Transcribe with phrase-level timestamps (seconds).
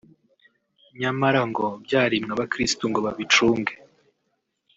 [0.99, 3.73] nyamara ngo byarimwe abakirisitu ngo babicunge